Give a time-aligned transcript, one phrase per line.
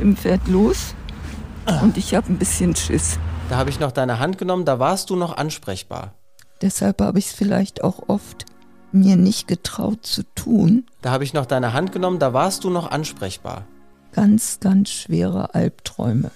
[0.00, 0.94] Tim fährt los
[1.82, 3.18] und ich habe ein bisschen Schiss.
[3.50, 6.14] Da habe ich noch deine Hand genommen, da warst du noch ansprechbar.
[6.62, 8.46] Deshalb habe ich es vielleicht auch oft
[8.92, 10.86] mir nicht getraut zu tun.
[11.02, 13.66] Da habe ich noch deine Hand genommen, da warst du noch ansprechbar.
[14.12, 16.30] Ganz, ganz schwere Albträume.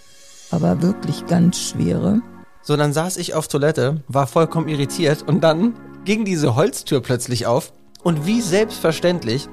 [0.50, 2.20] Aber wirklich ganz schwere.
[2.60, 5.72] So, dann saß ich auf Toilette, war vollkommen irritiert und dann
[6.04, 7.72] ging diese Holztür plötzlich auf
[8.02, 9.48] und wie selbstverständlich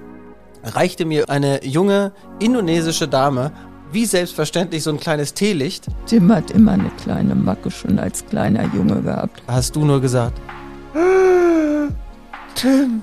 [0.64, 3.54] reichte mir eine junge indonesische Dame
[3.92, 5.88] wie selbstverständlich so ein kleines Teelicht.
[6.06, 9.44] Tim hat immer eine kleine Macke schon als kleiner Junge gehabt.
[9.48, 10.40] Hast du nur gesagt.
[12.56, 13.02] Tim.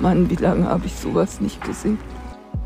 [0.00, 1.98] Mann, wie lange habe ich sowas nicht gesehen?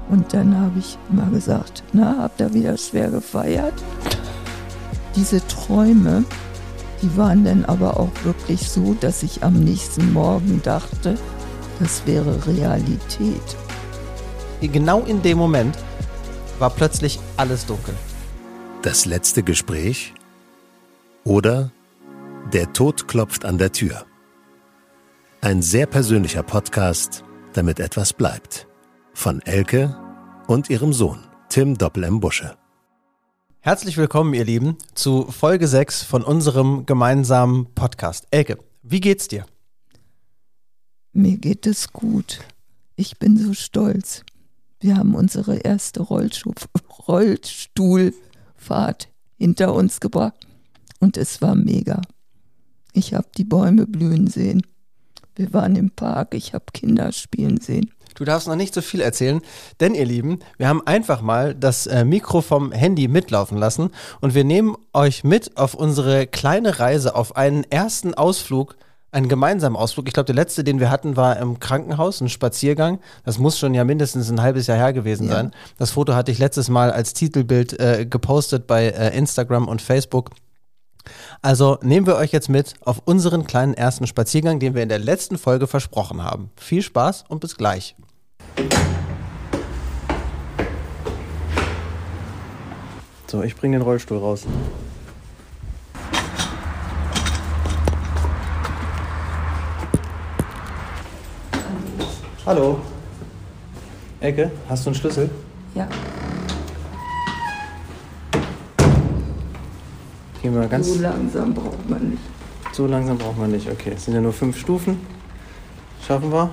[0.09, 3.75] Und dann habe ich immer gesagt, na, habt ihr wieder schwer gefeiert?
[5.17, 6.25] Diese Träume,
[7.03, 11.17] die waren dann aber auch wirklich so, dass ich am nächsten Morgen dachte,
[11.81, 13.57] das wäre Realität.
[14.61, 15.77] Genau in dem Moment
[16.59, 17.95] war plötzlich alles dunkel.
[18.83, 20.15] Das letzte Gespräch
[21.25, 21.71] oder
[22.53, 24.05] der Tod klopft an der Tür.
[25.41, 28.67] Ein sehr persönlicher Podcast, damit etwas bleibt.
[29.13, 29.97] Von Elke
[30.47, 32.57] und ihrem Sohn, Tim Doppel im Busche.
[33.61, 38.27] Herzlich willkommen, ihr Lieben, zu Folge 6 von unserem gemeinsamen Podcast.
[38.31, 39.47] Elke, wie geht's dir?
[41.13, 42.41] Mir geht es gut.
[42.97, 44.23] Ich bin so stolz.
[44.85, 46.53] Wir haben unsere erste Rollstuhl
[47.09, 50.47] Rollstuhlfahrt hinter uns gebracht
[51.01, 52.03] und es war mega.
[52.93, 54.61] Ich habe die Bäume blühen sehen.
[55.37, 57.95] Wir waren im Park, ich habe Kinder spielen sehen.
[58.15, 59.41] Du darfst noch nicht so viel erzählen,
[59.81, 63.89] denn ihr Lieben, wir haben einfach mal das äh, Mikro vom Handy mitlaufen lassen
[64.21, 68.77] und wir nehmen euch mit auf unsere kleine Reise, auf einen ersten Ausflug
[69.15, 70.09] einen gemeinsamen Ausflug.
[70.09, 72.99] Ich glaube, der letzte, den wir hatten, war im Krankenhaus, ein Spaziergang.
[73.25, 75.35] Das muss schon ja mindestens ein halbes Jahr her gewesen ja.
[75.35, 75.53] sein.
[75.79, 80.31] Das Foto hatte ich letztes Mal als Titelbild äh, gepostet bei äh, Instagram und Facebook.
[81.43, 84.99] Also nehmen wir euch jetzt mit auf unseren kleinen ersten Spaziergang, den wir in der
[84.99, 86.51] letzten Folge versprochen haben.
[86.57, 87.95] Viel Spaß und bis gleich.
[93.29, 94.45] So, ich bringe den Rollstuhl raus.
[102.47, 102.79] Hallo.
[104.21, 105.31] Ecke, hast du einen Schlüssel?
[105.75, 105.89] Ja.
[110.43, 110.93] Gehen wir ganz.
[110.93, 112.23] So langsam braucht man nicht.
[112.73, 113.71] So langsam braucht man nicht.
[113.71, 115.01] Okay, es sind ja nur fünf Stufen.
[116.07, 116.51] Schaffen wir.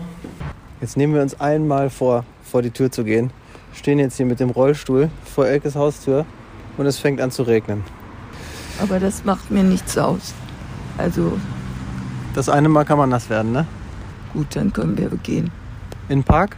[0.80, 3.31] Jetzt nehmen wir uns einmal vor, vor die Tür zu gehen.
[3.74, 6.25] Stehen jetzt hier mit dem Rollstuhl vor Elkes Haustür
[6.78, 7.84] und es fängt an zu regnen.
[8.81, 10.34] Aber das macht mir nichts aus.
[10.97, 11.34] Also.
[12.34, 13.66] Das eine Mal kann man nass werden, ne?
[14.31, 15.51] Gut, dann können wir gehen.
[16.11, 16.57] In den Park?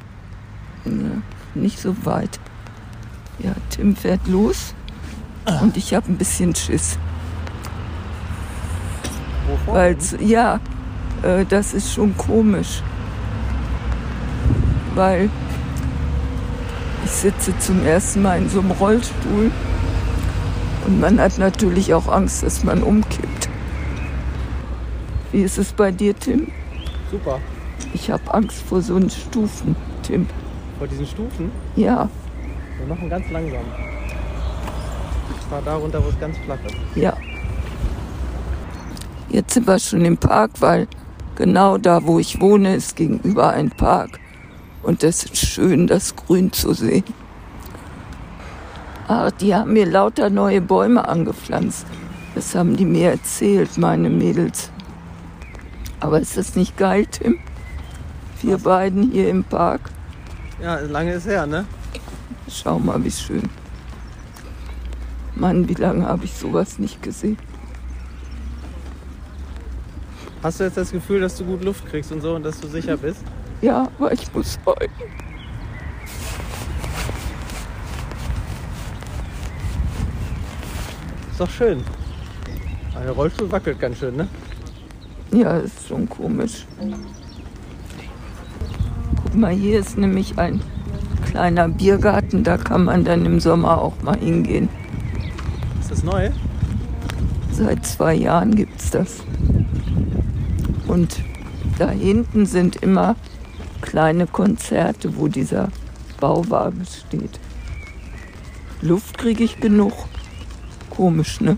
[0.83, 1.21] Ja,
[1.53, 2.39] nicht so weit.
[3.37, 4.73] Ja, Tim fährt los
[5.61, 6.97] und ich habe ein bisschen Schiss.
[9.47, 9.75] Wovor?
[9.75, 10.59] Weil, ja,
[11.21, 12.81] äh, das ist schon komisch.
[14.95, 15.29] Weil
[17.05, 19.51] ich sitze zum ersten Mal in so einem Rollstuhl
[20.87, 23.49] und man hat natürlich auch Angst, dass man umkippt.
[25.31, 26.47] Wie ist es bei dir, Tim?
[27.11, 27.39] Super.
[27.93, 30.27] Ich habe Angst vor so einen Stufen, Tim.
[30.77, 31.51] Vor diesen Stufen?
[31.75, 32.09] Ja,
[32.79, 33.61] Wir machen ganz langsam.
[35.39, 36.75] Ich fahr da runter, wo es ganz flach ist.
[36.95, 37.13] ja.
[39.29, 40.87] Jetzt sind wir schon im Park, weil
[41.35, 44.19] genau da, wo ich wohne, ist gegenüber ein Park.
[44.83, 47.03] Und es ist schön, das Grün zu sehen.
[49.07, 51.87] Ach, die haben mir lauter neue Bäume angepflanzt.
[52.35, 54.69] Das haben die mir erzählt, meine Mädels.
[55.99, 57.39] Aber ist das nicht geil, Tim?
[58.43, 59.89] Wir beiden hier im Park.
[60.61, 61.65] Ja, lange ist her, ne?
[62.49, 63.49] Schau mal, wie schön.
[65.33, 67.37] Mann, wie lange habe ich sowas nicht gesehen?
[70.43, 72.67] Hast du jetzt das Gefühl, dass du gut Luft kriegst und so und dass du
[72.67, 73.23] sicher bist?
[73.61, 74.91] Ja, aber ich muss heulen.
[81.31, 81.81] Ist doch schön.
[83.01, 84.27] Der Rollstuhl wackelt ganz schön, ne?
[85.31, 86.65] Ja, ist schon komisch.
[89.15, 90.61] Guck mal, hier ist nämlich ein
[91.25, 92.43] kleiner Biergarten.
[92.43, 94.69] Da kann man dann im Sommer auch mal hingehen.
[95.79, 96.29] Ist das neu?
[97.51, 99.23] Seit zwei Jahren gibt's das.
[100.87, 101.23] Und
[101.77, 103.15] da hinten sind immer
[103.81, 105.69] kleine Konzerte, wo dieser
[106.19, 107.39] Bauwagen steht.
[108.81, 109.93] Luft kriege ich genug.
[110.89, 111.57] Komisch, ne?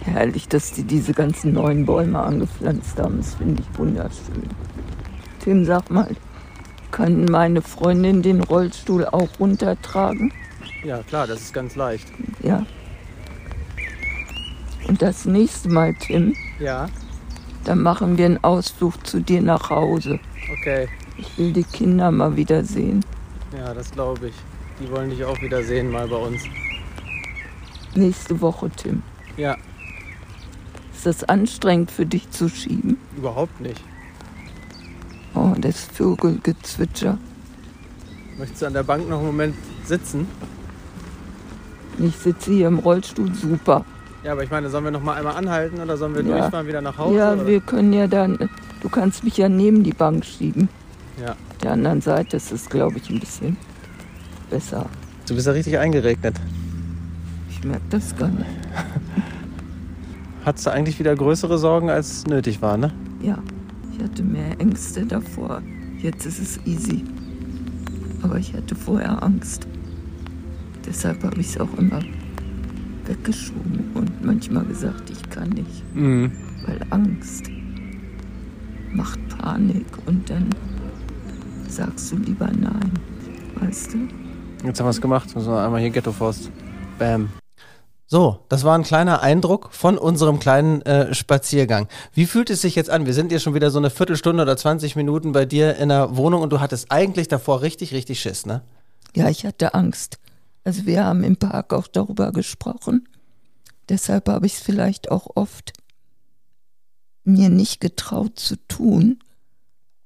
[0.00, 3.18] Herrlich, dass die diese ganzen neuen Bäume angepflanzt haben.
[3.18, 4.48] Das finde ich wunderschön.
[5.44, 6.08] Tim, sag mal,
[6.90, 10.32] Kann meine Freundin den Rollstuhl auch runtertragen?
[10.84, 12.06] Ja, klar, das ist ganz leicht.
[12.42, 12.64] Ja.
[14.88, 16.88] Und das nächste Mal, Tim, Ja,
[17.64, 20.20] dann machen wir einen Ausflug zu dir nach Hause.
[20.60, 20.88] okay.
[21.16, 23.04] Ich will die Kinder mal wieder sehen.
[23.56, 24.34] Ja, das glaube ich.
[24.80, 26.42] Die wollen dich auch wieder sehen, mal bei uns.
[27.94, 29.02] Nächste Woche, Tim.
[29.36, 29.56] Ja,
[30.92, 32.98] Ist das anstrengend für dich zu schieben?
[33.16, 33.80] überhaupt nicht.
[35.60, 37.18] Das Vögelgezwitscher.
[38.38, 39.54] Möchtest du an der Bank noch einen Moment
[39.84, 40.26] sitzen?
[41.98, 43.84] Ich sitze hier im Rollstuhl, super.
[44.24, 46.38] Ja, aber ich meine, sollen wir noch mal einmal anhalten oder sollen wir Ja.
[46.40, 47.16] durchfahren wieder nach Hause?
[47.16, 47.46] Ja, oder?
[47.46, 48.38] wir können ja dann,
[48.80, 50.68] du kannst mich ja neben die Bank schieben.
[51.22, 51.36] ja.
[51.62, 53.56] Der anderen Seite ist es, glaube ich, ein bisschen
[54.50, 54.84] besser.
[55.26, 56.36] Du bist ja richtig eingeregnet.
[57.48, 58.44] Ich merke das gar nicht.
[60.44, 62.92] Hattest du eigentlich wieder größere Sorgen, als nötig war, ne?
[63.22, 63.38] Ja,
[63.96, 65.62] ich hatte mehr Ängste davor.
[65.98, 67.04] Jetzt ist es easy.
[68.22, 69.66] Aber ich hatte vorher Angst.
[70.86, 72.00] Deshalb habe ich es auch immer
[73.06, 75.94] weggeschoben und manchmal gesagt, ich kann nicht.
[75.94, 76.32] Mhm.
[76.66, 77.50] Weil Angst
[78.92, 80.48] macht Panik und dann
[81.68, 82.90] sagst du lieber nein.
[83.60, 84.08] Weißt du?
[84.66, 85.34] Jetzt haben wir es gemacht.
[85.34, 86.50] Müssen wir einmal hier Ghetto Forst.
[86.98, 87.28] Bam.
[88.14, 91.88] So, das war ein kleiner Eindruck von unserem kleinen äh, Spaziergang.
[92.12, 93.06] Wie fühlt es sich jetzt an?
[93.06, 96.16] Wir sind hier schon wieder so eine Viertelstunde oder 20 Minuten bei dir in der
[96.16, 98.62] Wohnung und du hattest eigentlich davor richtig, richtig Schiss, ne?
[99.16, 100.20] Ja, ich hatte Angst.
[100.62, 103.08] Also wir haben im Park auch darüber gesprochen.
[103.88, 105.72] Deshalb habe ich es vielleicht auch oft
[107.24, 109.23] mir nicht getraut zu tun,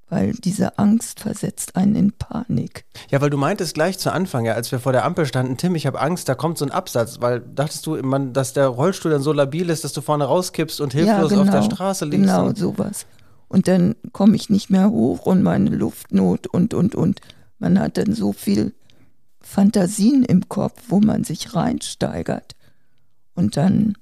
[0.09, 2.85] weil diese Angst versetzt einen in Panik.
[3.11, 5.75] Ja, weil du meintest gleich zu Anfang, ja, als wir vor der Ampel standen, Tim,
[5.75, 9.11] ich habe Angst, da kommt so ein Absatz, weil dachtest du, man, dass der Rollstuhl
[9.11, 12.27] dann so labil ist, dass du vorne rauskippst und hilflos auf der Straße liegst?
[12.27, 13.07] Genau, sowas.
[13.49, 17.21] Und dann komme ich nicht mehr hoch und meine Luftnot und, und, und.
[17.59, 18.75] Man hat dann so viel
[19.41, 22.55] Fantasien im Kopf, wo man sich reinsteigert.
[23.35, 23.95] Und dann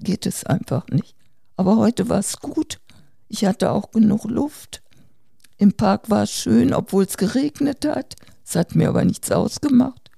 [0.00, 1.14] geht es einfach nicht.
[1.56, 2.80] Aber heute war es gut.
[3.28, 4.82] Ich hatte auch genug Luft.
[5.56, 8.14] Im Park war es schön, obwohl es geregnet hat.
[8.44, 10.10] Es hat mir aber nichts ausgemacht.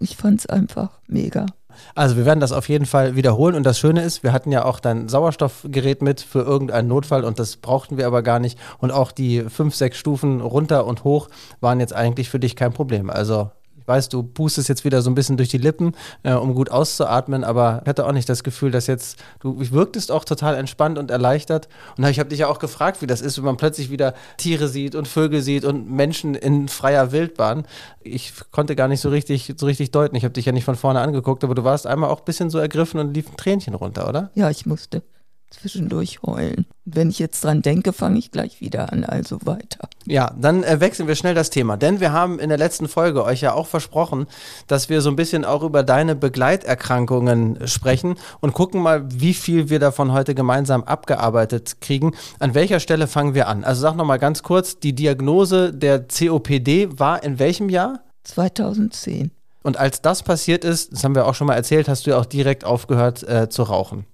[0.00, 1.46] Ich fand es einfach mega.
[1.94, 4.64] Also wir werden das auf jeden Fall wiederholen und das Schöne ist, wir hatten ja
[4.64, 8.90] auch dein Sauerstoffgerät mit für irgendeinen Notfall und das brauchten wir aber gar nicht und
[8.90, 11.28] auch die fünf, sechs Stufen runter und hoch
[11.60, 13.10] waren jetzt eigentlich für dich kein Problem.
[13.10, 13.50] Also
[13.88, 15.92] weiß, du pustest jetzt wieder so ein bisschen durch die Lippen,
[16.22, 20.12] äh, um gut auszuatmen, aber ich hatte auch nicht das Gefühl, dass jetzt, du wirktest
[20.12, 23.38] auch total entspannt und erleichtert und ich habe dich ja auch gefragt, wie das ist,
[23.38, 27.66] wenn man plötzlich wieder Tiere sieht und Vögel sieht und Menschen in freier Wildbahn.
[28.00, 30.16] Ich konnte gar nicht so richtig, so richtig deuten.
[30.16, 32.50] Ich habe dich ja nicht von vorne angeguckt, aber du warst einmal auch ein bisschen
[32.50, 34.30] so ergriffen und lief ein Tränchen runter, oder?
[34.34, 35.02] Ja, ich musste
[35.50, 36.66] zwischendurch heulen.
[36.84, 39.88] Wenn ich jetzt dran denke, fange ich gleich wieder an, also weiter.
[40.08, 43.24] Ja, dann äh, wechseln wir schnell das Thema, denn wir haben in der letzten Folge
[43.24, 44.26] euch ja auch versprochen,
[44.66, 49.68] dass wir so ein bisschen auch über deine Begleiterkrankungen sprechen und gucken mal, wie viel
[49.68, 52.14] wir davon heute gemeinsam abgearbeitet kriegen.
[52.38, 53.64] An welcher Stelle fangen wir an?
[53.64, 58.00] Also sag noch mal ganz kurz, die Diagnose der COPD war in welchem Jahr?
[58.24, 59.30] 2010.
[59.62, 62.18] Und als das passiert ist, das haben wir auch schon mal erzählt, hast du ja
[62.18, 64.06] auch direkt aufgehört äh, zu rauchen.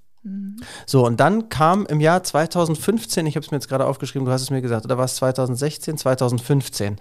[0.86, 4.32] So, und dann kam im Jahr 2015, ich habe es mir jetzt gerade aufgeschrieben, du
[4.32, 6.96] hast es mir gesagt, oder war es 2016, 2015,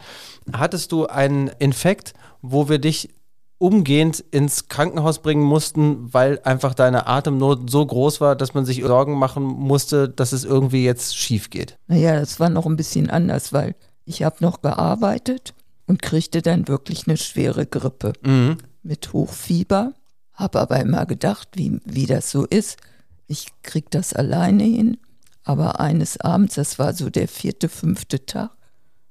[0.51, 3.09] hattest du einen Infekt, wo wir dich
[3.59, 8.81] umgehend ins Krankenhaus bringen mussten, weil einfach deine Atemnot so groß war, dass man sich
[8.83, 11.77] Sorgen machen musste, dass es irgendwie jetzt schief geht.
[11.87, 15.53] Naja, das war noch ein bisschen anders, weil ich habe noch gearbeitet
[15.87, 18.57] und kriegte dann wirklich eine schwere Grippe Mhm.
[18.81, 19.93] mit Hochfieber.
[20.33, 22.77] Habe aber immer gedacht, wie, wie das so ist.
[23.27, 24.97] Ich krieg das alleine hin.
[25.43, 28.51] Aber eines Abends, das war so der vierte, fünfte Tag,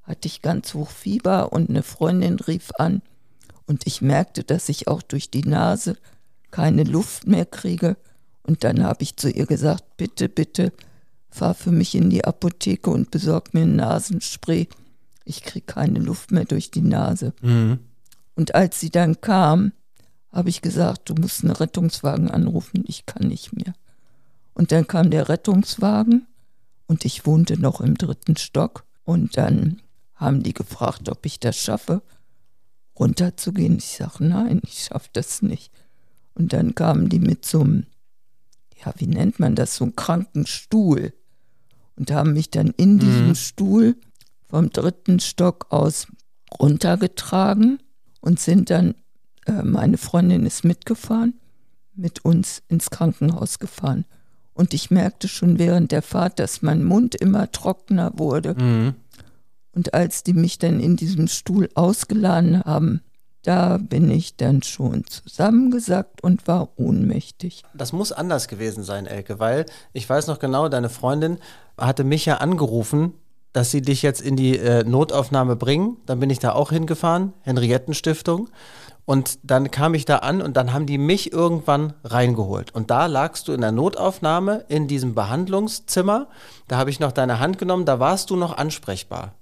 [0.02, 3.02] hatte ich ganz hoch Fieber und eine Freundin rief an
[3.66, 5.96] und ich merkte, dass ich auch durch die Nase
[6.50, 7.96] keine Luft mehr kriege.
[8.42, 10.72] Und dann habe ich zu ihr gesagt, bitte, bitte,
[11.30, 14.68] fahr für mich in die Apotheke und besorg mir ein Nasenspray.
[15.24, 17.32] Ich kriege keine Luft mehr durch die Nase.
[17.40, 17.78] Mhm.
[18.34, 19.72] Und als sie dann kam,
[20.32, 23.74] habe ich gesagt, du musst einen Rettungswagen anrufen, ich kann nicht mehr.
[24.54, 26.26] Und dann kam der Rettungswagen
[26.86, 28.84] und ich wohnte noch im dritten Stock.
[29.04, 29.80] Und dann
[30.14, 32.02] haben die gefragt, ob ich das schaffe,
[32.98, 33.78] runterzugehen.
[33.78, 35.72] Ich sage, nein, ich schaffe das nicht.
[36.34, 37.86] Und dann kamen die mit so einem,
[38.84, 41.12] ja, wie nennt man das, so einem kranken Stuhl.
[41.96, 43.96] Und haben mich dann in diesem Stuhl
[44.48, 46.06] vom dritten Stock aus
[46.58, 47.78] runtergetragen
[48.20, 48.94] und sind dann,
[49.46, 51.40] äh, meine Freundin ist mitgefahren,
[51.94, 54.04] mit uns ins Krankenhaus gefahren.
[54.54, 58.54] Und ich merkte schon während der Fahrt, dass mein Mund immer trockener wurde.
[58.54, 58.94] Mhm.
[59.74, 63.00] Und als die mich dann in diesem Stuhl ausgeladen haben,
[63.42, 67.64] da bin ich dann schon zusammengesackt und war ohnmächtig.
[67.74, 71.38] Das muss anders gewesen sein, Elke, weil ich weiß noch genau, deine Freundin
[71.76, 73.14] hatte mich ja angerufen,
[73.52, 75.96] dass sie dich jetzt in die äh, Notaufnahme bringen.
[76.06, 78.48] Dann bin ich da auch hingefahren, Henriettenstiftung.
[79.04, 82.72] Und dann kam ich da an und dann haben die mich irgendwann reingeholt.
[82.74, 86.28] Und da lagst du in der Notaufnahme in diesem Behandlungszimmer.
[86.68, 89.34] Da habe ich noch deine Hand genommen, da warst du noch ansprechbar.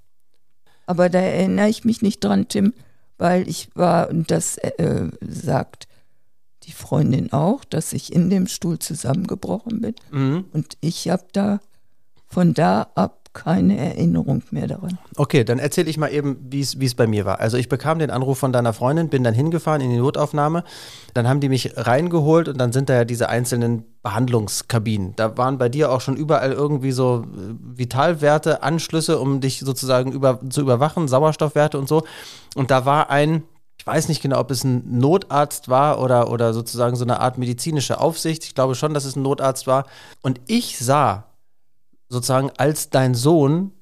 [0.87, 2.73] Aber da erinnere ich mich nicht dran, Tim,
[3.19, 5.87] weil ich war, und das äh, sagt
[6.64, 9.95] die Freundin auch, dass ich in dem Stuhl zusammengebrochen bin.
[10.11, 10.47] Mhm.
[10.52, 11.61] Und ich habe da
[12.26, 14.99] von da ab keine Erinnerung mehr daran.
[15.17, 17.39] Okay, dann erzähle ich mal eben, wie es bei mir war.
[17.39, 20.65] Also ich bekam den Anruf von deiner Freundin, bin dann hingefahren in die Notaufnahme.
[21.15, 25.15] Dann haben die mich reingeholt und dann sind da ja diese einzelnen Behandlungskabinen.
[25.15, 30.11] Da waren bei dir auch schon überall irgendwie so äh, Vitalwerte, Anschlüsse, um dich sozusagen
[30.11, 32.03] über, zu überwachen, Sauerstoffwerte und so.
[32.57, 33.45] Und da war ein,
[33.79, 37.39] ich weiß nicht genau, ob es ein Notarzt war oder, oder sozusagen so eine Art
[37.39, 38.45] medizinische Aufsicht.
[38.45, 39.87] Ich glaube schon, dass es ein Notarzt war.
[40.21, 41.30] Und ich sah
[42.11, 43.73] sozusagen als dein Sohn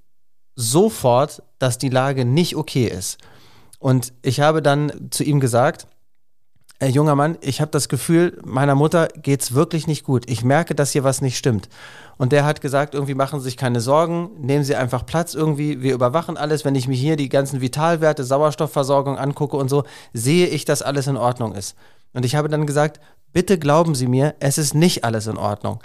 [0.55, 3.19] sofort, dass die Lage nicht okay ist.
[3.81, 5.89] Und ich habe dann zu ihm gesagt,
[6.81, 10.31] äh, junger Mann, ich habe das Gefühl, meiner Mutter geht's wirklich nicht gut.
[10.31, 11.69] Ich merke, dass hier was nicht stimmt.
[12.19, 15.83] Und der hat gesagt, irgendwie machen Sie sich keine Sorgen, nehmen Sie einfach Platz irgendwie,
[15.83, 16.65] wir überwachen alles.
[16.65, 21.07] Wenn ich mir hier die ganzen Vitalwerte, Sauerstoffversorgung angucke und so, sehe ich, dass alles
[21.09, 21.77] in Ordnung ist.
[22.13, 23.01] Und ich habe dann gesagt,
[23.33, 25.81] bitte glauben Sie mir, es ist nicht alles in Ordnung.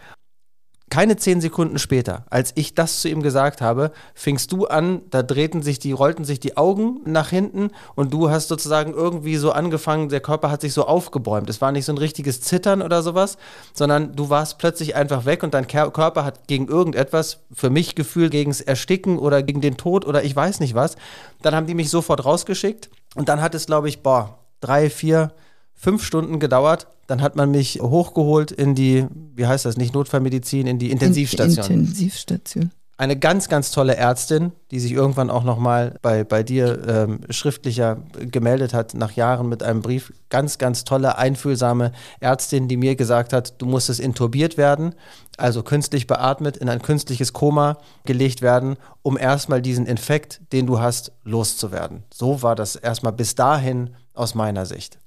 [0.94, 5.24] Keine zehn Sekunden später, als ich das zu ihm gesagt habe, fingst du an, da
[5.24, 9.52] drehten sich die, rollten sich die Augen nach hinten und du hast sozusagen irgendwie so
[9.52, 11.50] angefangen, der Körper hat sich so aufgebäumt.
[11.50, 13.40] Es war nicht so ein richtiges Zittern oder sowas,
[13.74, 18.30] sondern du warst plötzlich einfach weg und dein Körper hat gegen irgendetwas, für mich Gefühl,
[18.30, 20.96] gegen das Ersticken oder gegen den Tod oder ich weiß nicht was.
[21.42, 25.34] Dann haben die mich sofort rausgeschickt und dann hat es, glaube ich, boah, drei, vier,
[25.74, 26.86] fünf Stunden gedauert.
[27.08, 29.06] Dann hat man mich hochgeholt in die,
[29.36, 31.66] wie heißt das, nicht Notfallmedizin, in die Intensivstation.
[31.66, 32.72] Intensivstation.
[32.96, 37.98] Eine ganz, ganz tolle Ärztin, die sich irgendwann auch nochmal bei, bei dir ähm, schriftlicher
[38.20, 40.14] gemeldet hat, nach Jahren mit einem Brief.
[40.30, 44.94] Ganz, ganz tolle, einfühlsame Ärztin, die mir gesagt hat, du musstest intubiert werden,
[45.38, 50.80] also künstlich beatmet, in ein künstliches Koma gelegt werden, um erstmal diesen Infekt, den du
[50.80, 52.04] hast, loszuwerden.
[52.14, 55.00] So war das erstmal bis dahin aus meiner Sicht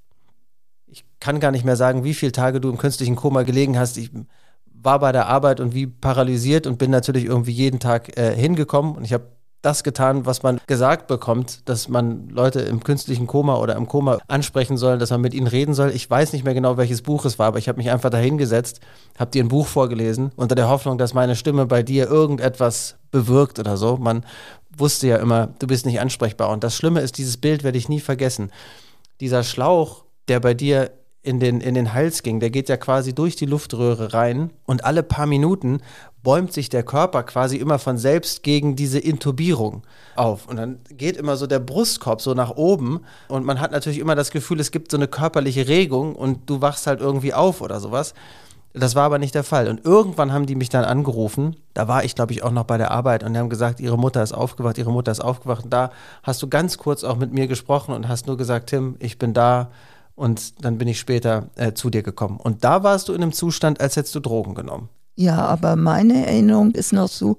[0.86, 3.96] ich kann gar nicht mehr sagen, wie viele Tage du im künstlichen Koma gelegen hast.
[3.96, 4.10] Ich
[4.72, 8.96] war bei der Arbeit und wie paralysiert und bin natürlich irgendwie jeden Tag äh, hingekommen
[8.96, 13.56] und ich habe das getan, was man gesagt bekommt, dass man Leute im künstlichen Koma
[13.56, 15.90] oder im Koma ansprechen soll, dass man mit ihnen reden soll.
[15.90, 18.78] Ich weiß nicht mehr genau, welches Buch es war, aber ich habe mich einfach dahingesetzt,
[19.18, 23.58] habe dir ein Buch vorgelesen, unter der Hoffnung, dass meine Stimme bei dir irgendetwas bewirkt
[23.58, 23.96] oder so.
[23.96, 24.24] Man
[24.76, 26.50] wusste ja immer, du bist nicht ansprechbar.
[26.50, 28.52] Und das Schlimme ist, dieses Bild werde ich nie vergessen.
[29.20, 30.90] Dieser Schlauch, der bei dir
[31.26, 34.84] in den, in den Hals ging, der geht ja quasi durch die Luftröhre rein und
[34.84, 35.80] alle paar Minuten
[36.22, 39.82] bäumt sich der Körper quasi immer von selbst gegen diese Intubierung
[40.14, 40.46] auf.
[40.46, 44.14] Und dann geht immer so der Brustkorb so nach oben und man hat natürlich immer
[44.14, 47.80] das Gefühl, es gibt so eine körperliche Regung und du wachst halt irgendwie auf oder
[47.80, 48.14] sowas.
[48.72, 49.68] Das war aber nicht der Fall.
[49.68, 51.56] Und irgendwann haben die mich dann angerufen.
[51.72, 53.98] Da war ich, glaube ich, auch noch bei der Arbeit und die haben gesagt, ihre
[53.98, 55.64] Mutter ist aufgewacht, ihre Mutter ist aufgewacht.
[55.64, 55.90] Und da
[56.22, 59.32] hast du ganz kurz auch mit mir gesprochen und hast nur gesagt, Tim, ich bin
[59.32, 59.70] da
[60.16, 62.38] und dann bin ich später äh, zu dir gekommen.
[62.38, 64.88] Und da warst du in einem Zustand, als hättest du Drogen genommen.
[65.14, 67.38] Ja, aber meine Erinnerung ist noch so,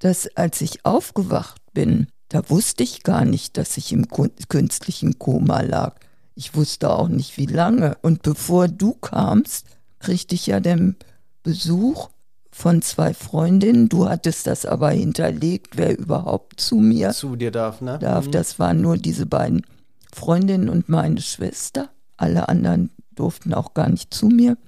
[0.00, 5.60] dass als ich aufgewacht bin, da wusste ich gar nicht, dass ich im künstlichen Koma
[5.62, 5.96] lag.
[6.34, 7.96] Ich wusste auch nicht, wie lange.
[8.02, 9.66] Und bevor du kamst,
[9.98, 10.96] kriegte ich ja den
[11.42, 12.10] Besuch
[12.50, 13.88] von zwei Freundinnen.
[13.88, 17.80] Du hattest das aber hinterlegt, wer überhaupt zu mir zu dir darf.
[17.80, 17.98] Ne?
[17.98, 18.26] Darf.
[18.26, 18.32] Mhm.
[18.32, 19.64] Das waren nur diese beiden
[20.12, 21.90] Freundinnen und meine Schwester.
[22.18, 24.58] Alle anderen durften auch gar nicht zu mir.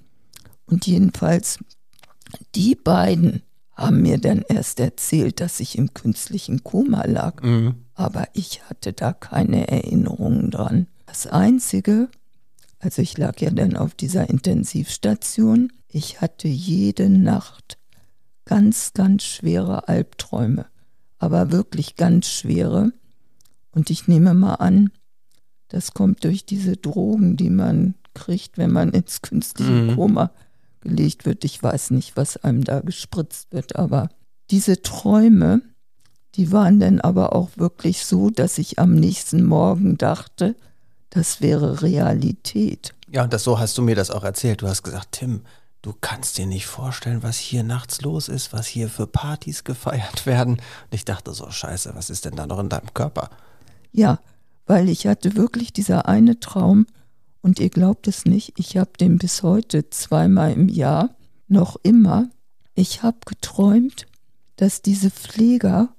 [0.65, 1.59] Und jedenfalls,
[2.55, 3.43] die beiden
[3.75, 7.43] haben mir dann erst erzählt, dass ich im künstlichen Koma lag.
[7.43, 7.75] Mhm.
[7.95, 10.87] Aber ich hatte da keine Erinnerungen dran.
[11.07, 12.09] Das Einzige,
[12.79, 17.79] also ich lag ja dann auf dieser Intensivstation, ich hatte jede Nacht
[18.45, 20.67] ganz, ganz schwere Albträume.
[21.19, 22.93] Aber wirklich ganz schwere.
[23.73, 24.91] Und ich nehme mal an,
[25.71, 29.97] das kommt durch diese Drogen, die man kriegt, wenn man ins künstliche mhm.
[29.97, 30.31] Koma
[30.81, 31.45] gelegt wird.
[31.45, 34.09] Ich weiß nicht, was einem da gespritzt wird, aber
[34.51, 35.63] diese Träume,
[36.35, 40.57] die waren dann aber auch wirklich so, dass ich am nächsten Morgen dachte,
[41.11, 42.95] das wäre Realität.
[43.09, 44.63] Ja, und das so hast du mir das auch erzählt.
[44.63, 45.43] Du hast gesagt, Tim,
[45.83, 50.27] du kannst dir nicht vorstellen, was hier nachts los ist, was hier für Partys gefeiert
[50.27, 50.55] werden.
[50.55, 53.31] Und ich dachte so, scheiße, was ist denn da noch in deinem Körper?
[53.93, 54.21] Ja,
[54.71, 56.87] weil ich hatte wirklich dieser eine Traum
[57.41, 61.17] und ihr glaubt es nicht, ich habe den bis heute zweimal im Jahr
[61.49, 62.31] noch immer.
[62.77, 64.07] Ich habe geträumt,
[64.55, 65.93] dass diese Pfleger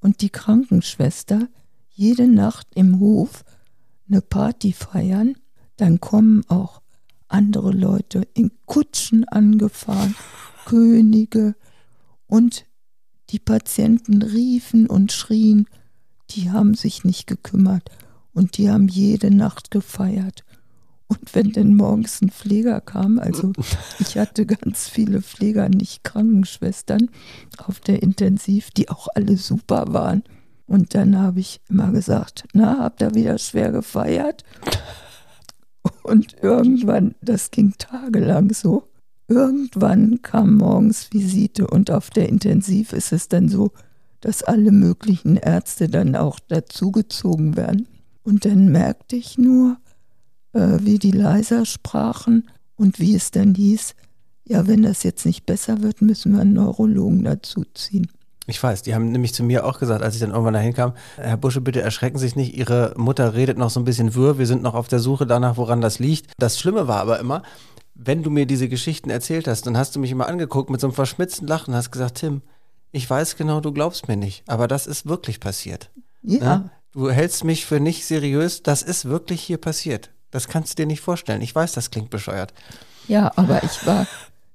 [0.00, 1.48] und die Krankenschwester
[1.88, 3.42] jede Nacht im Hof
[4.06, 5.36] eine Party feiern.
[5.78, 6.82] Dann kommen auch
[7.26, 10.14] andere Leute in Kutschen angefahren,
[10.66, 11.54] Könige
[12.26, 12.66] und
[13.30, 15.68] die Patienten riefen und schrien,
[16.28, 17.90] die haben sich nicht gekümmert
[18.32, 20.44] und die haben jede Nacht gefeiert.
[21.08, 23.52] Und wenn denn morgens ein Pfleger kam, also
[23.98, 27.10] ich hatte ganz viele Pfleger, nicht Krankenschwestern
[27.58, 30.22] auf der Intensiv, die auch alle super waren.
[30.66, 34.44] Und dann habe ich immer gesagt, na, habt ihr wieder schwer gefeiert?
[36.04, 38.84] Und irgendwann, das ging tagelang so,
[39.26, 43.72] irgendwann kam morgens Visite und auf der Intensiv ist es dann so,
[44.20, 47.88] dass alle möglichen Ärzte dann auch dazugezogen werden.
[48.22, 49.78] Und dann merkte ich nur,
[50.52, 53.94] äh, wie die leiser sprachen und wie es dann hieß,
[54.44, 58.10] ja, wenn das jetzt nicht besser wird, müssen wir einen Neurologen dazuziehen.
[58.46, 60.94] Ich weiß, die haben nämlich zu mir auch gesagt, als ich dann irgendwann dahin kam,
[61.16, 64.38] Herr Busche, bitte erschrecken Sie sich nicht, Ihre Mutter redet noch so ein bisschen wirr,
[64.38, 66.32] wir sind noch auf der Suche danach, woran das liegt.
[66.38, 67.42] Das Schlimme war aber immer,
[67.94, 70.88] wenn du mir diese Geschichten erzählt hast, dann hast du mich immer angeguckt mit so
[70.88, 72.42] einem verschmitzten Lachen und hast gesagt, Tim,
[72.92, 75.90] ich weiß genau, du glaubst mir nicht, aber das ist wirklich passiert.
[76.22, 76.58] Ja.
[76.58, 76.70] Ne?
[76.92, 80.10] Du hältst mich für nicht seriös, das ist wirklich hier passiert.
[80.32, 81.40] Das kannst du dir nicht vorstellen.
[81.40, 82.52] Ich weiß, das klingt bescheuert.
[83.06, 84.06] Ja, aber ich war,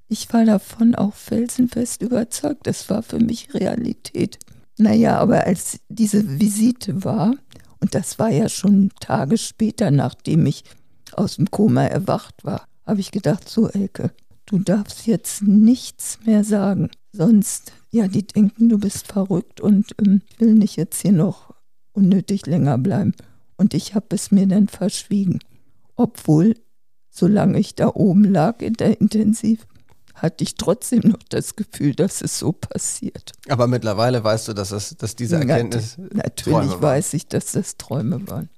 [0.10, 2.68] ich war davon auch felsenfest überzeugt.
[2.68, 4.40] Das war für mich Realität.
[4.78, 7.36] Naja, aber als diese Visite war,
[7.80, 10.64] und das war ja schon Tage später, nachdem ich
[11.14, 14.12] aus dem Koma erwacht war, habe ich gedacht, so Elke,
[14.46, 16.90] du darfst jetzt nichts mehr sagen.
[17.14, 21.55] Sonst, ja, die denken, du bist verrückt und ähm, will nicht jetzt hier noch
[21.96, 23.14] unnötig länger bleiben.
[23.58, 25.40] Und ich habe es mir dann verschwiegen
[25.96, 26.56] obwohl,
[27.10, 29.66] solange ich da oben lag in der Intensiv,
[30.14, 33.34] hatte ich trotzdem noch das Gefühl, dass es so passiert.
[33.50, 35.98] Aber mittlerweile weißt du, dass, es, dass diese Erkenntnis.
[35.98, 38.50] Nat natürlich weiß ich, dass das Träume waren.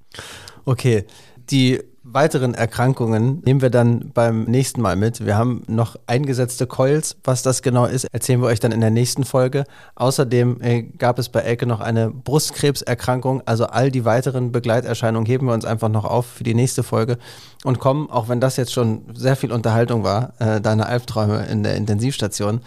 [0.64, 1.04] Okay,
[1.50, 1.80] die
[2.12, 5.24] weiteren Erkrankungen nehmen wir dann beim nächsten Mal mit.
[5.24, 7.16] Wir haben noch eingesetzte Coils.
[7.24, 9.64] Was das genau ist, erzählen wir euch dann in der nächsten Folge.
[9.94, 13.42] Außerdem äh, gab es bei Elke noch eine Brustkrebserkrankung.
[13.46, 17.18] Also all die weiteren Begleiterscheinungen heben wir uns einfach noch auf für die nächste Folge
[17.64, 21.62] und kommen, auch wenn das jetzt schon sehr viel Unterhaltung war, äh, deine Albträume in
[21.62, 22.60] der Intensivstation,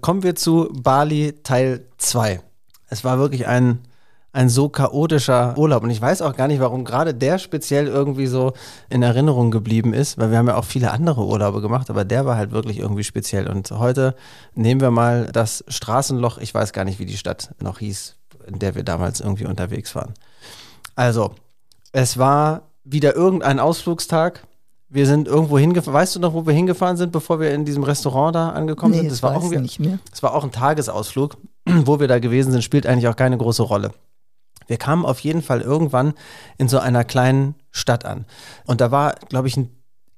[0.00, 2.40] kommen wir zu Bali Teil 2.
[2.88, 3.80] Es war wirklich ein
[4.34, 5.84] ein so chaotischer Urlaub.
[5.84, 8.52] Und ich weiß auch gar nicht, warum gerade der speziell irgendwie so
[8.90, 12.26] in Erinnerung geblieben ist, weil wir haben ja auch viele andere Urlaube gemacht, aber der
[12.26, 13.48] war halt wirklich irgendwie speziell.
[13.48, 14.16] Und heute
[14.54, 18.16] nehmen wir mal das Straßenloch, ich weiß gar nicht, wie die Stadt noch hieß,
[18.46, 20.14] in der wir damals irgendwie unterwegs waren.
[20.96, 21.34] Also,
[21.92, 24.44] es war wieder irgendein Ausflugstag.
[24.88, 25.94] Wir sind irgendwo hingefahren.
[25.94, 28.98] Weißt du noch, wo wir hingefahren sind, bevor wir in diesem Restaurant da angekommen nee,
[28.98, 29.12] sind?
[29.12, 30.00] Das war auch nicht mehr.
[30.12, 31.36] Es war auch ein Tagesausflug.
[31.66, 33.92] Wo wir da gewesen sind, spielt eigentlich auch keine große Rolle.
[34.66, 36.14] Wir kamen auf jeden Fall irgendwann
[36.58, 38.26] in so einer kleinen Stadt an.
[38.66, 39.70] Und da war, glaube ich, ein,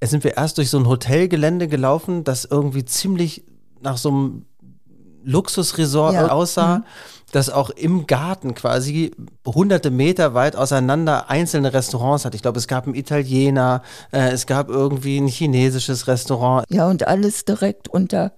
[0.02, 3.44] sind wir erst durch so ein Hotelgelände gelaufen, das irgendwie ziemlich
[3.80, 4.46] nach so einem
[5.26, 6.28] Luxusresort ja.
[6.28, 6.84] aussah, mhm.
[7.32, 9.10] das auch im Garten quasi
[9.44, 12.34] hunderte Meter weit auseinander einzelne Restaurants hat.
[12.34, 13.82] Ich glaube, es gab einen Italiener,
[14.12, 16.64] äh, es gab irgendwie ein chinesisches Restaurant.
[16.70, 18.32] Ja, und alles direkt unter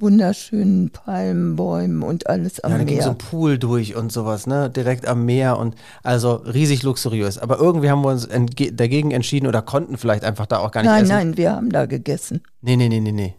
[0.00, 2.94] wunderschönen Palmenbäumen und alles am ja, da Meer.
[2.94, 4.70] ging so ein Pool durch und sowas, ne?
[4.70, 7.38] Direkt am Meer und also riesig luxuriös.
[7.38, 10.82] Aber irgendwie haben wir uns entge dagegen entschieden oder konnten vielleicht einfach da auch gar
[10.82, 11.14] nicht nein, essen.
[11.14, 12.42] Nein, nein, wir haben da gegessen.
[12.60, 13.34] Nee, nee, nee, nee, nee.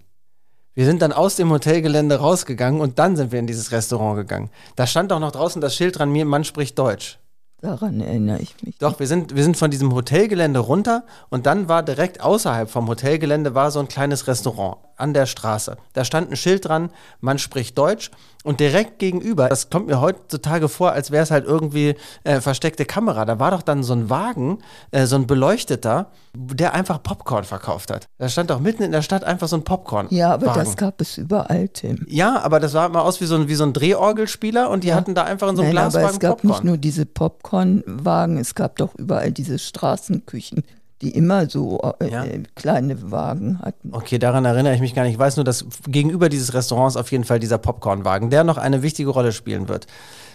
[0.73, 4.49] Wir sind dann aus dem Hotelgelände rausgegangen und dann sind wir in dieses Restaurant gegangen.
[4.75, 7.17] Da stand auch noch draußen das Schild dran, mir, man spricht Deutsch.
[7.61, 8.77] Daran erinnere ich mich.
[8.77, 12.87] Doch, wir sind, wir sind von diesem Hotelgelände runter und dann war direkt außerhalb vom
[12.87, 15.77] Hotelgelände war so ein kleines Restaurant an der Straße.
[15.93, 16.89] Da stand ein Schild dran,
[17.21, 18.11] man spricht Deutsch
[18.43, 22.85] und direkt gegenüber, das kommt mir heutzutage vor, als wäre es halt irgendwie äh, versteckte
[22.85, 23.25] Kamera.
[23.25, 24.59] Da war doch dann so ein Wagen,
[24.91, 28.07] äh, so ein beleuchteter, der einfach Popcorn verkauft hat.
[28.17, 30.07] Da stand doch mitten in der Stadt einfach so ein Popcorn.
[30.11, 32.05] Ja, aber das gab es überall, Tim.
[32.07, 34.89] Ja, aber das sah immer aus wie so ein, wie so ein Drehorgelspieler und die
[34.89, 34.95] ja.
[34.95, 36.51] hatten da einfach in so einem Nein, Glaswagen aber es gab Popcorn.
[36.51, 40.63] nicht nur diese Popcornwagen, es gab doch überall diese Straßenküchen
[41.01, 42.25] die immer so äh, ja.
[42.25, 43.93] äh, kleine Wagen hatten.
[43.93, 45.13] Okay, daran erinnere ich mich gar nicht.
[45.13, 48.81] Ich weiß nur, dass gegenüber dieses Restaurants auf jeden Fall dieser Popcornwagen, der noch eine
[48.81, 49.85] wichtige Rolle spielen wird.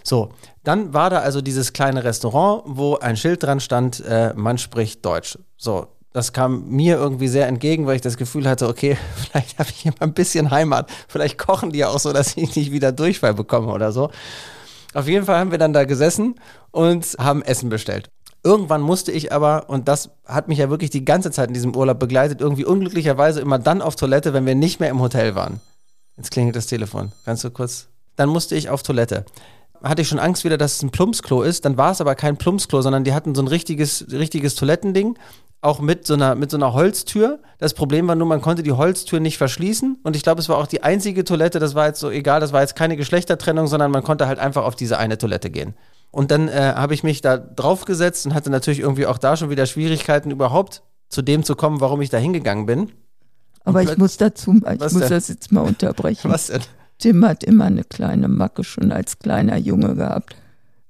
[0.05, 0.31] So,
[0.65, 5.05] dann war da also dieses kleine Restaurant, wo ein Schild dran stand, äh, man spricht
[5.05, 5.39] Deutsch.
[5.57, 9.71] So, das kam mir irgendwie sehr entgegen, weil ich das Gefühl hatte, okay, vielleicht habe
[9.71, 10.91] ich hier mal ein bisschen Heimat.
[11.09, 14.11] Vielleicht kochen die ja auch so, dass ich nicht wieder Durchfall bekomme oder so.
[14.95, 16.35] Auf jeden Fall haben wir dann da gesessen
[16.71, 18.11] und haben Essen bestellt.
[18.45, 21.77] Irgendwann musste ich aber, und das hat mich ja wirklich die ganze Zeit in diesem
[21.77, 25.61] Urlaub begleitet, irgendwie unglücklicherweise immer dann auf Toilette, wenn wir nicht mehr im Hotel waren.
[26.17, 27.13] Jetzt klingelt das Telefon.
[27.25, 27.89] Kannst du kurz?
[28.17, 29.25] Dann musste ich auf Toilette
[29.83, 31.65] hatte ich schon Angst wieder, dass es ein Plumpsklo ist.
[31.65, 35.19] Dann war es aber kein Plumpsklo, sondern die hatten so ein richtiges, richtiges Toilettending
[35.61, 37.39] auch mit so einer mit so einer Holztür.
[37.59, 40.59] Das Problem war nur, man konnte die Holztür nicht verschließen und ich glaube, es war
[40.59, 43.93] auch die einzige Toilette, das war jetzt so egal, das war jetzt keine Geschlechtertrennung, sondern
[43.93, 45.75] man konnte halt einfach auf diese eine Toilette gehen.
[46.13, 49.51] Und dann äh, habe ich mich da draufgesetzt und hatte natürlich irgendwie auch da schon
[49.51, 52.93] wieder Schwierigkeiten überhaupt zu dem zu kommen, warum ich da hingegangen bin.
[53.65, 55.09] Aber ich muss dazu, ich muss denn?
[55.09, 56.31] das jetzt mal unterbrechen.
[56.31, 56.63] Was denn?
[56.99, 60.37] Tim hat immer eine kleine Macke schon als kleiner Junge gehabt.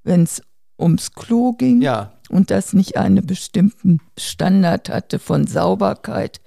[0.05, 0.43] Wenn es
[0.79, 6.41] ums Klo ging, ja und das nicht einen bestimmten Standard hatte von Sauberkeit,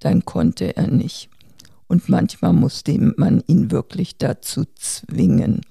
[0.00, 1.30] dann konnte er nicht.
[1.88, 5.62] Und manchmal musste man ihn wirklich dazu zwingen.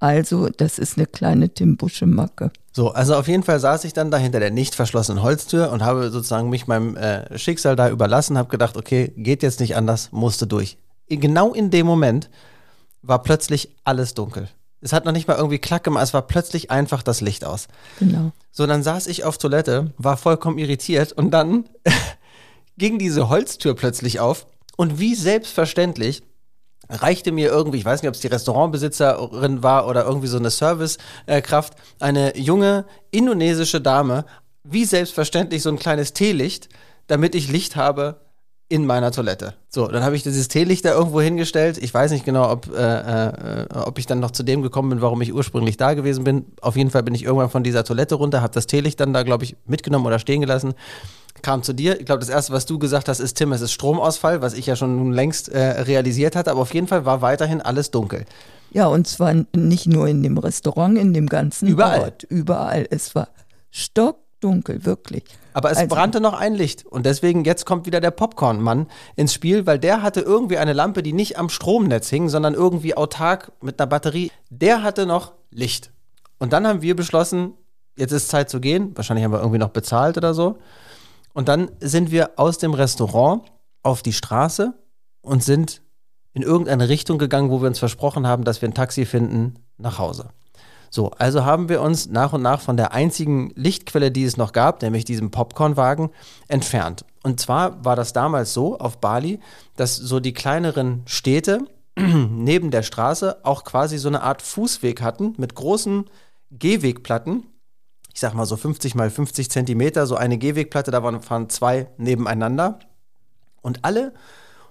[0.00, 2.50] Also, das ist eine kleine Timbusche-Macke.
[2.72, 5.84] So, also auf jeden Fall saß ich dann da hinter der nicht verschlossenen Holztür und
[5.84, 10.10] habe sozusagen mich meinem äh, Schicksal da überlassen, habe gedacht, okay, geht jetzt nicht anders,
[10.10, 10.78] musste durch.
[11.08, 12.30] Genau in dem Moment
[13.02, 14.48] war plötzlich alles dunkel.
[14.80, 17.68] Es hat noch nicht mal irgendwie Klack gemacht, es war plötzlich einfach das Licht aus.
[17.98, 18.32] Genau.
[18.52, 21.68] So, dann saß ich auf Toilette, war vollkommen irritiert und dann
[22.78, 24.46] ging diese Holztür plötzlich auf
[24.78, 26.22] und wie selbstverständlich
[26.90, 30.50] reichte mir irgendwie, ich weiß nicht, ob es die Restaurantbesitzerin war oder irgendwie so eine
[30.50, 34.24] Servicekraft, eine junge indonesische Dame,
[34.64, 36.68] wie selbstverständlich so ein kleines Teelicht,
[37.06, 38.20] damit ich Licht habe
[38.70, 39.54] in meiner Toilette.
[39.68, 41.76] So, dann habe ich dieses Teelicht da irgendwo hingestellt.
[41.76, 45.00] Ich weiß nicht genau, ob, äh, äh, ob ich dann noch zu dem gekommen bin,
[45.00, 46.46] warum ich ursprünglich da gewesen bin.
[46.60, 49.24] Auf jeden Fall bin ich irgendwann von dieser Toilette runter, habe das Teelicht dann da,
[49.24, 50.74] glaube ich, mitgenommen oder stehen gelassen.
[51.42, 51.98] Kam zu dir.
[51.98, 54.66] Ich glaube, das erste, was du gesagt hast, ist, Tim, es ist Stromausfall, was ich
[54.66, 56.50] ja schon längst äh, realisiert hatte.
[56.50, 58.24] Aber auf jeden Fall war weiterhin alles dunkel.
[58.72, 62.00] Ja, und zwar nicht nur in dem Restaurant, in dem ganzen Überall.
[62.00, 62.22] Ort.
[62.24, 62.86] Überall.
[62.90, 63.28] Es war
[63.70, 65.24] stockdunkel, wirklich.
[65.52, 66.86] Aber es also, brannte noch ein Licht.
[66.86, 71.02] Und deswegen, jetzt kommt wieder der Popcorn-Mann ins Spiel, weil der hatte irgendwie eine Lampe,
[71.02, 74.30] die nicht am Stromnetz hing, sondern irgendwie autark mit einer Batterie.
[74.50, 75.90] Der hatte noch Licht.
[76.38, 77.54] Und dann haben wir beschlossen,
[77.96, 78.92] jetzt ist Zeit zu gehen.
[78.94, 80.58] Wahrscheinlich haben wir irgendwie noch bezahlt oder so.
[81.32, 83.42] Und dann sind wir aus dem Restaurant
[83.82, 84.74] auf die Straße
[85.22, 85.82] und sind
[86.32, 89.98] in irgendeine Richtung gegangen, wo wir uns versprochen haben, dass wir ein Taxi finden, nach
[89.98, 90.28] Hause.
[90.90, 94.52] So, also haben wir uns nach und nach von der einzigen Lichtquelle, die es noch
[94.52, 96.10] gab, nämlich diesem Popcornwagen,
[96.48, 97.04] entfernt.
[97.22, 99.38] Und zwar war das damals so auf Bali,
[99.76, 101.60] dass so die kleineren Städte
[101.96, 106.10] neben der Straße auch quasi so eine Art Fußweg hatten mit großen
[106.50, 107.46] Gehwegplatten.
[108.12, 112.78] Ich sag mal so 50 mal 50 Zentimeter, so eine Gehwegplatte, da waren zwei nebeneinander.
[113.62, 114.12] Und alle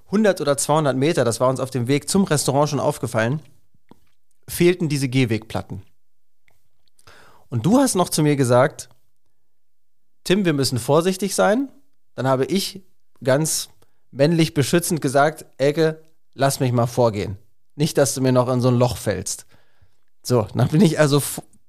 [0.08, 3.42] 100 oder 200 Meter, das war uns auf dem Weg zum Restaurant schon aufgefallen,
[4.48, 5.84] fehlten diese Gehwegplatten.
[7.50, 8.90] Und du hast noch zu mir gesagt,
[10.24, 11.70] Tim, wir müssen vorsichtig sein.
[12.16, 12.84] Dann habe ich
[13.24, 13.70] ganz
[14.12, 17.38] männlich beschützend gesagt, Elke, lass mich mal vorgehen.
[17.76, 19.46] Nicht, dass du mir noch in so ein Loch fällst.
[20.22, 21.22] So, dann bin ich also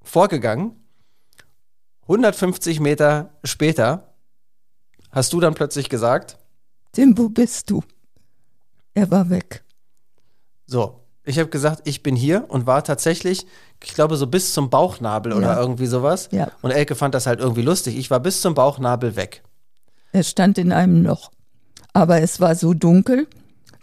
[0.03, 0.77] vorgegangen.
[2.11, 4.13] 150 Meter später
[5.13, 6.39] hast du dann plötzlich gesagt,
[6.91, 7.85] Tim, wo bist du?
[8.95, 9.63] Er war weg.
[10.67, 13.47] So, ich habe gesagt, ich bin hier und war tatsächlich,
[13.81, 15.39] ich glaube, so bis zum Bauchnabel ja.
[15.39, 16.29] oder irgendwie sowas.
[16.33, 16.51] Ja.
[16.63, 17.97] Und Elke fand das halt irgendwie lustig.
[17.97, 19.45] Ich war bis zum Bauchnabel weg.
[20.11, 21.31] Er stand in einem Loch.
[21.93, 23.29] Aber es war so dunkel,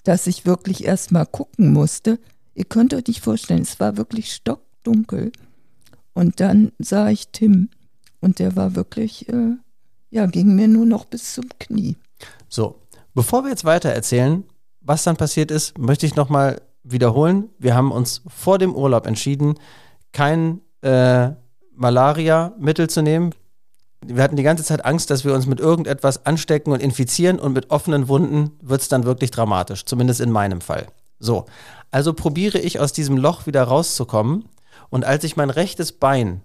[0.04, 2.20] dass ich wirklich erst mal gucken musste.
[2.56, 5.32] Ihr könnt euch nicht vorstellen, es war wirklich stockdunkel.
[6.13, 7.70] Und dann sah ich Tim
[8.28, 9.56] und der war wirklich, äh,
[10.10, 11.96] ja, ging mir nur noch bis zum Knie.
[12.50, 12.76] So,
[13.13, 14.44] bevor wir jetzt weiter erzählen,
[14.82, 19.08] was dann passiert ist, möchte ich noch mal wiederholen, wir haben uns vor dem Urlaub
[19.08, 19.56] entschieden,
[20.12, 21.30] kein äh,
[21.74, 23.32] Malaria-Mittel zu nehmen.
[24.06, 27.54] Wir hatten die ganze Zeit Angst, dass wir uns mit irgendetwas anstecken und infizieren und
[27.54, 30.88] mit offenen Wunden wird es dann wirklich dramatisch, zumindest in meinem Fall.
[31.18, 31.46] So,
[31.92, 34.50] also probiere ich aus diesem Loch wieder rauszukommen
[34.90, 36.42] und als ich mein rechtes Bein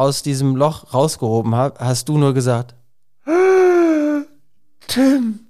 [0.00, 2.74] aus diesem Loch rausgehoben habe, hast du nur gesagt,
[4.88, 5.40] Tim,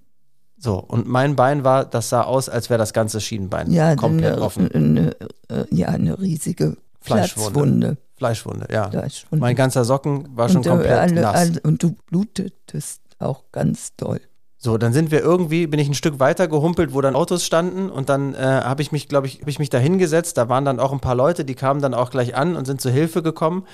[0.59, 4.35] so, und mein Bein war, das sah aus, als wäre das ganze Schienenbein ja, komplett
[4.35, 4.71] eine, offen.
[4.71, 5.17] Eine,
[5.49, 7.97] äh, ja, eine riesige Fleischwunde.
[8.17, 8.91] Fleischwunde, ja.
[8.91, 9.41] Fleischwunde.
[9.41, 11.35] Mein ganzer Socken war schon und, komplett alle, nass.
[11.35, 14.21] Alle, und du blutetest auch ganz doll.
[14.59, 17.89] So, dann sind wir irgendwie, bin ich ein Stück weiter gehumpelt, wo dann Autos standen
[17.89, 20.37] und dann äh, habe ich mich, glaube ich, habe ich mich da hingesetzt.
[20.37, 22.83] Da waren dann auch ein paar Leute, die kamen dann auch gleich an und sind
[22.83, 23.65] zur Hilfe gekommen.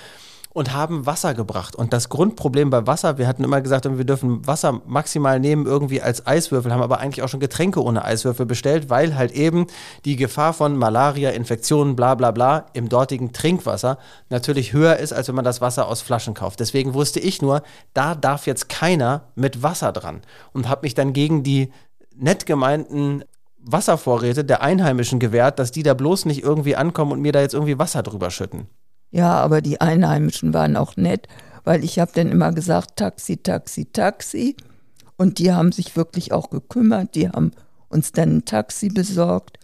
[0.56, 1.76] Und haben Wasser gebracht.
[1.76, 6.00] Und das Grundproblem bei Wasser, wir hatten immer gesagt, wir dürfen Wasser maximal nehmen, irgendwie
[6.00, 9.66] als Eiswürfel, haben aber eigentlich auch schon Getränke ohne Eiswürfel bestellt, weil halt eben
[10.06, 13.98] die Gefahr von Malaria, Infektionen, bla bla bla im dortigen Trinkwasser
[14.30, 16.58] natürlich höher ist, als wenn man das Wasser aus Flaschen kauft.
[16.58, 20.22] Deswegen wusste ich nur, da darf jetzt keiner mit Wasser dran.
[20.54, 21.70] Und habe mich dann gegen die
[22.14, 23.24] nett gemeinten
[23.58, 27.52] Wasservorräte der Einheimischen gewährt, dass die da bloß nicht irgendwie ankommen und mir da jetzt
[27.52, 28.68] irgendwie Wasser drüber schütten.
[29.10, 31.28] Ja, aber die Einheimischen waren auch nett,
[31.64, 34.56] weil ich habe dann immer gesagt, Taxi, Taxi, Taxi.
[35.16, 37.14] Und die haben sich wirklich auch gekümmert.
[37.14, 37.52] Die haben
[37.88, 39.58] uns dann ein Taxi besorgt.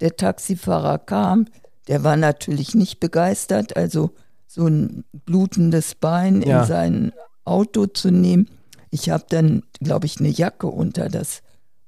[0.00, 1.46] Der Taxifahrer kam,
[1.88, 4.10] der war natürlich nicht begeistert, also
[4.46, 6.60] so ein blutendes Bein ja.
[6.60, 7.12] in sein
[7.44, 8.48] Auto zu nehmen.
[8.90, 11.42] Ich habe dann, glaube ich, eine Jacke unter das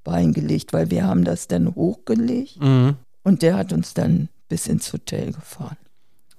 [0.05, 2.61] Bein gelegt, weil wir haben das dann hochgelegt.
[2.61, 2.96] Mhm.
[3.23, 5.77] Und der hat uns dann bis ins Hotel gefahren.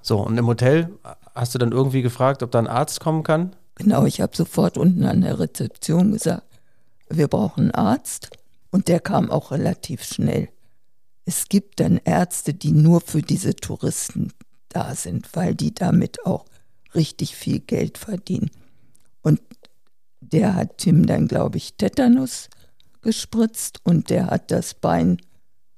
[0.01, 0.89] So, und im Hotel
[1.35, 3.55] hast du dann irgendwie gefragt, ob da ein Arzt kommen kann?
[3.75, 6.43] Genau, ich habe sofort unten an der Rezeption gesagt,
[7.09, 8.29] wir brauchen einen Arzt.
[8.71, 10.49] Und der kam auch relativ schnell.
[11.25, 14.33] Es gibt dann Ärzte, die nur für diese Touristen
[14.69, 16.45] da sind, weil die damit auch
[16.95, 18.49] richtig viel Geld verdienen.
[19.21, 19.41] Und
[20.19, 22.49] der hat Tim dann, glaube ich, Tetanus
[23.01, 25.17] gespritzt und der hat das Bein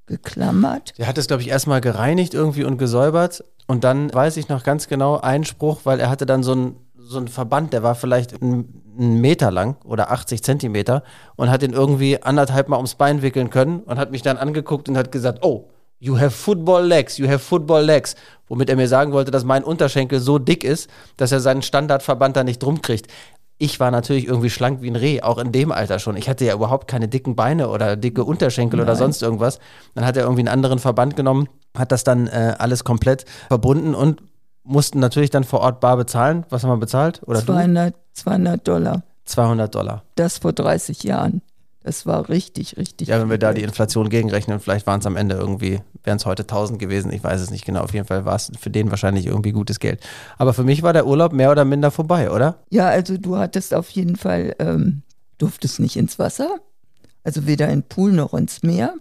[0.06, 0.94] geklammert.
[0.98, 4.64] Der hat es, glaube ich, erstmal gereinigt irgendwie und gesäubert und dann weiß ich noch
[4.64, 8.42] ganz genau einen Spruch, weil er hatte dann so einen so Verband, der war vielleicht
[8.42, 11.04] einen Meter lang oder 80 Zentimeter
[11.36, 14.90] und hat den irgendwie anderthalb Mal ums Bein wickeln können und hat mich dann angeguckt
[14.90, 18.16] und hat gesagt, oh, you have football legs, you have football legs.
[18.48, 22.36] Womit er mir sagen wollte, dass mein Unterschenkel so dick ist, dass er seinen Standardverband
[22.36, 23.08] da nicht drum kriegt
[23.58, 26.18] ich war natürlich irgendwie schlank wie ein Reh, auch in dem Alter schon.
[26.18, 28.88] Ich hatte ja überhaupt keine dicken Beine oder dicke Unterschenkel Nein.
[28.88, 29.60] oder sonst irgendwas.
[29.96, 33.96] Dann hat er irgendwie einen anderen Verband genommen, hat das dann äh, alles komplett verbunden
[33.96, 34.22] und
[34.64, 36.46] mussten natürlich dann vor Ort bar bezahlen.
[36.50, 37.22] Was haben wir bezahlt?
[37.26, 39.04] Oder 200, 200 Dollar.
[39.26, 40.04] 200 Dollar.
[40.16, 41.42] Das vor 30 Jahren.
[41.84, 43.10] Das war richtig, richtig.
[43.10, 46.26] Ja, wenn wir da die Inflation gegenrechnen, vielleicht waren es am Ende irgendwie, wären es
[46.26, 47.82] heute 1000 gewesen, ich weiß es nicht genau.
[47.82, 50.02] Auf jeden Fall war es für den wahrscheinlich irgendwie gutes Geld.
[50.38, 52.64] Aber für mich war der Urlaub mehr oder minder vorbei, oder?
[52.70, 55.04] Ja, also du hattest auf jeden Fall, ähm,
[55.38, 56.56] durftest nicht ins Wasser,
[57.26, 58.96] also weder in den Pool noch ins Meer,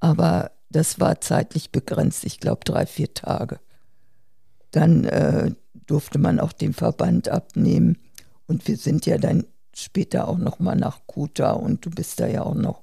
[0.00, 3.60] aber das war zeitlich begrenzt, ich glaube drei, vier Tage.
[4.72, 5.52] Dann äh,
[5.86, 7.96] durfte man auch den Verband abnehmen
[8.48, 9.44] und wir sind ja dann
[9.78, 12.82] später auch noch mal nach Kuta und du bist da ja auch noch,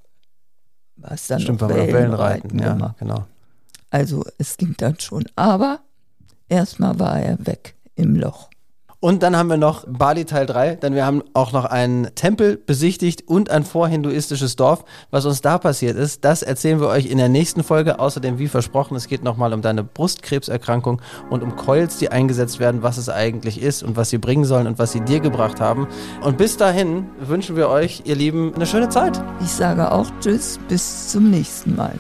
[0.95, 3.25] warst dann Stimmt, noch Wellenreiten, ja, genau.
[3.89, 5.79] Also es ging dann schon, aber
[6.49, 8.49] erstmal war er weg im Loch.
[9.05, 12.57] Und dann haben wir noch Bali Teil 3, denn wir haben auch noch einen Tempel
[12.57, 14.83] besichtigt und ein vorhinduistisches Dorf.
[15.11, 17.99] Was uns da passiert ist, das erzählen wir euch in der nächsten Folge.
[17.99, 22.81] Außerdem, wie versprochen, es geht nochmal um deine Brustkrebserkrankung und um Coils, die eingesetzt werden,
[22.81, 25.87] was es eigentlich ist und was sie bringen sollen und was sie dir gebracht haben.
[26.23, 29.21] Und bis dahin wünschen wir euch, ihr Lieben, eine schöne Zeit.
[29.39, 31.99] Ich sage auch Tschüss, bis zum nächsten Mal.